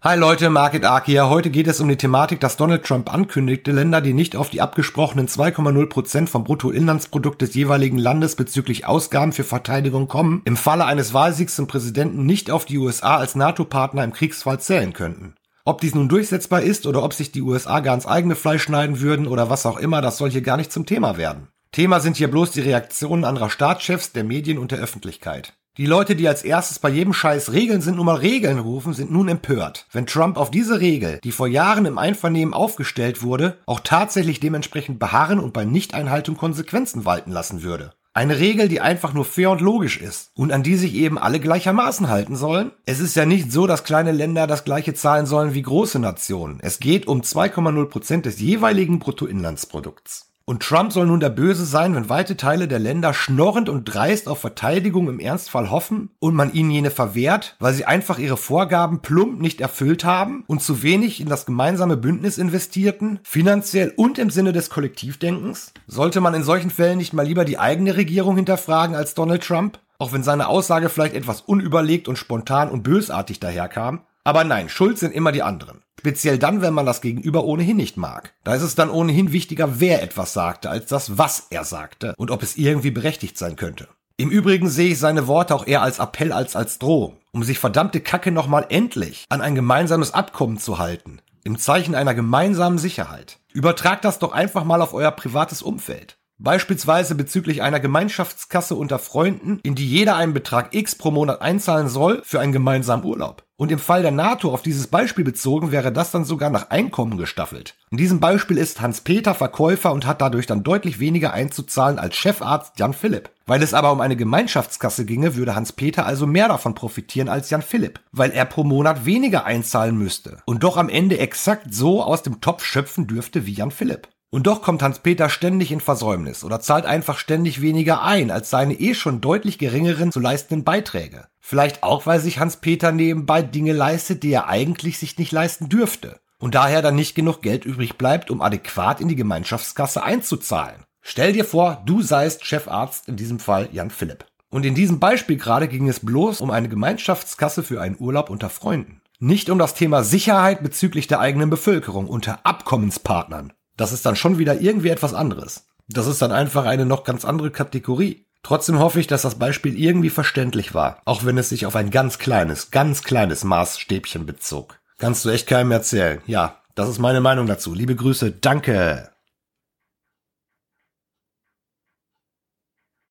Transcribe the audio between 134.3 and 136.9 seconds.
er eigentlich sich nicht leisten dürfte. Und daher